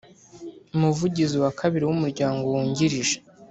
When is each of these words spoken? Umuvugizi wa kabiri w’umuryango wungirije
Umuvugizi 0.75 1.35
wa 1.43 1.51
kabiri 1.59 1.83
w’umuryango 1.85 2.43
wungirije 2.51 3.17